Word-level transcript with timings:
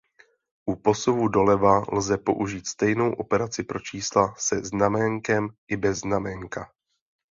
U 0.71 0.75
posuvu 0.75 1.27
doleva 1.27 1.85
lze 1.91 2.17
použít 2.17 2.67
stejnou 2.67 3.13
operaci 3.13 3.63
pro 3.63 3.79
čísla 3.79 4.35
se 4.37 4.63
znaménkem 4.65 5.49
i 5.67 5.77
bez 5.77 5.99
znaménka. 5.99 6.71